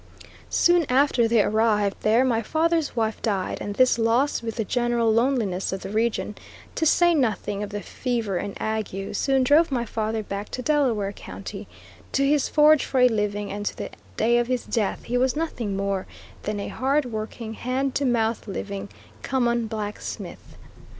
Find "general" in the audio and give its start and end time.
4.65-5.13